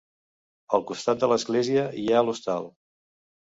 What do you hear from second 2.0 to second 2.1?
hi